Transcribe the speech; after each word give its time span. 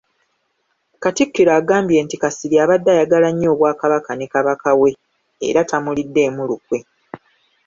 Katikkiro 1.03 1.51
agambye 1.59 1.97
nti 2.05 2.15
Kasirye 2.21 2.59
abadde 2.65 2.89
ayagala 2.93 3.27
nnyo 3.31 3.47
Obwakabaka 3.53 4.11
ne 4.15 4.27
Kabaka 4.33 4.69
we 4.79 4.91
era 5.47 5.61
tamuliddeemu 5.69 6.41
lukwe. 6.49 6.79